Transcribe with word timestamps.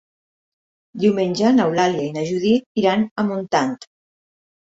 Diumenge 1.03 1.51
n'Eulàlia 1.57 2.01
i 2.07 2.15
na 2.17 2.23
Judit 2.29 2.81
iran 2.85 3.03
a 3.11 3.27
Montant. 3.27 3.77